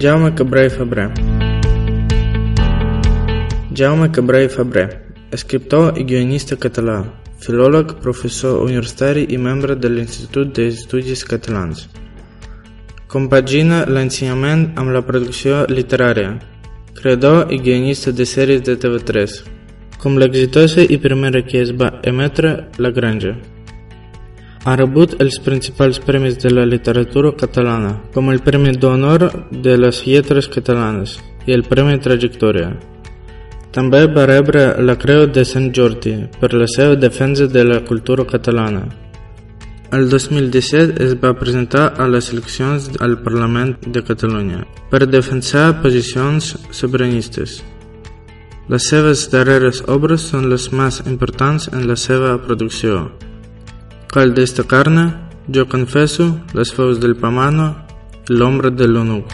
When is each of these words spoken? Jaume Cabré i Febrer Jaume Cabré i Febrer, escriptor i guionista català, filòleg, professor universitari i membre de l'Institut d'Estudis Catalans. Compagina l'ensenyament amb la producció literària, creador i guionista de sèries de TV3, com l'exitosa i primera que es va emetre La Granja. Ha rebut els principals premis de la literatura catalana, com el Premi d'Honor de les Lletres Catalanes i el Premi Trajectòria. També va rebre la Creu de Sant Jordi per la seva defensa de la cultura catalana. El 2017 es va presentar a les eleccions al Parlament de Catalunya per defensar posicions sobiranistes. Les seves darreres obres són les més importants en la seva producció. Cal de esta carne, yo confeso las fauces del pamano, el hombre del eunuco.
Jaume 0.00 0.30
Cabré 0.34 0.62
i 0.64 0.70
Febrer 0.72 1.10
Jaume 3.76 4.06
Cabré 4.08 4.44
i 4.44 4.48
Febrer, 4.48 4.86
escriptor 5.30 5.98
i 6.00 6.06
guionista 6.08 6.56
català, 6.56 7.02
filòleg, 7.44 7.92
professor 8.00 8.62
universitari 8.64 9.26
i 9.28 9.36
membre 9.36 9.76
de 9.76 9.90
l'Institut 9.92 10.54
d'Estudis 10.56 11.26
Catalans. 11.28 11.84
Compagina 13.12 13.84
l'ensenyament 13.84 14.70
amb 14.80 14.96
la 14.96 15.04
producció 15.04 15.66
literària, 15.68 16.32
creador 16.96 17.52
i 17.52 17.60
guionista 17.60 18.16
de 18.16 18.24
sèries 18.24 18.64
de 18.64 18.80
TV3, 18.80 19.38
com 20.00 20.16
l'exitosa 20.16 20.80
i 20.80 20.96
primera 20.96 21.44
que 21.44 21.60
es 21.60 21.76
va 21.76 21.98
emetre 22.08 22.56
La 22.78 22.88
Granja. 22.88 23.36
Ha 24.60 24.74
rebut 24.76 25.14
els 25.24 25.38
principals 25.40 25.98
premis 26.04 26.34
de 26.36 26.50
la 26.52 26.66
literatura 26.68 27.30
catalana, 27.32 27.94
com 28.12 28.28
el 28.28 28.42
Premi 28.44 28.74
d'Honor 28.76 29.22
de 29.50 29.76
les 29.78 30.02
Lletres 30.04 30.50
Catalanes 30.52 31.14
i 31.48 31.54
el 31.56 31.64
Premi 31.64 31.96
Trajectòria. 32.04 32.74
També 33.72 34.02
va 34.12 34.26
rebre 34.28 34.64
la 34.84 34.98
Creu 35.00 35.24
de 35.32 35.46
Sant 35.48 35.70
Jordi 35.72 36.12
per 36.42 36.50
la 36.52 36.66
seva 36.68 36.98
defensa 37.06 37.46
de 37.46 37.62
la 37.64 37.78
cultura 37.88 38.26
catalana. 38.28 38.82
El 39.96 40.10
2017 40.10 41.00
es 41.06 41.16
va 41.24 41.32
presentar 41.40 41.86
a 41.96 42.10
les 42.10 42.28
eleccions 42.34 42.90
al 43.00 43.16
Parlament 43.24 43.72
de 43.86 44.04
Catalunya 44.04 44.60
per 44.92 45.06
defensar 45.06 45.80
posicions 45.80 46.52
sobiranistes. 46.82 47.62
Les 48.68 48.92
seves 48.92 49.24
darreres 49.32 49.80
obres 49.88 50.28
són 50.34 50.50
les 50.52 50.68
més 50.70 51.00
importants 51.06 51.72
en 51.72 51.88
la 51.88 51.96
seva 51.96 52.36
producció. 52.44 53.08
Cal 54.12 54.34
de 54.34 54.42
esta 54.42 54.64
carne, 54.64 55.14
yo 55.46 55.68
confeso 55.68 56.40
las 56.52 56.72
fauces 56.72 57.00
del 57.00 57.14
pamano, 57.14 57.76
el 58.28 58.42
hombre 58.42 58.72
del 58.72 58.96
eunuco. 58.96 59.28